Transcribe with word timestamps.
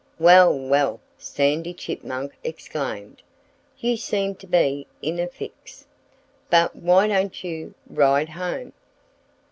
"Well, 0.17 0.51
well!" 0.57 0.99
Sandy 1.19 1.75
Chipmunk 1.75 2.33
exclaimed. 2.43 3.21
"You 3.77 3.97
seem 3.97 4.33
to 4.37 4.47
be 4.47 4.87
in 4.99 5.19
a 5.19 5.27
fix. 5.27 5.85
But 6.49 6.75
why 6.75 7.05
don't 7.07 7.43
you 7.43 7.75
ride 7.87 8.29
home?" 8.29 8.73